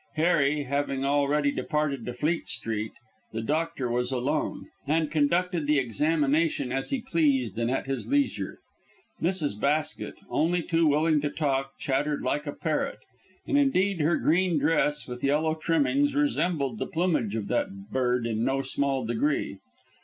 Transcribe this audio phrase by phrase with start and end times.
[0.15, 2.93] Harry having already departed to Fleet Street,
[3.33, 8.57] the doctor was alone, and conducted the examination as he pleased and at his leisure.
[9.21, 9.59] Mrs.
[9.59, 12.97] Basket, only too willing to talk, chattered like a parrot,
[13.45, 18.43] and, indeed, her green dress with yellow trimmings resembled the plumage of that bird in
[18.43, 19.59] no small degree.